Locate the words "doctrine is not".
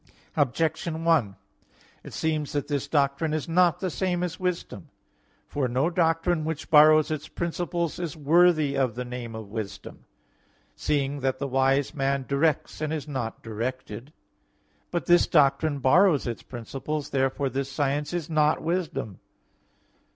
2.87-3.79